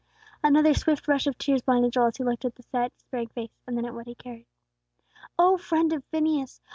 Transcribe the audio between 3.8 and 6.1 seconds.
at what he carried. O friend of